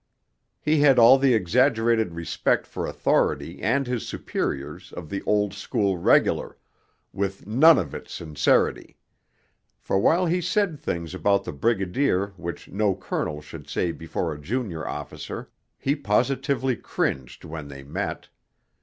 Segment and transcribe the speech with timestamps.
[0.59, 5.95] He had all the exaggerated respect for authority and his superiors of the old school
[5.99, 6.57] Regular,
[7.13, 8.97] with none of its sincerity;
[9.79, 14.41] for while he said things about the Brigadier which no colonel should say before a
[14.41, 18.29] junior officer, he positively cringed when they met.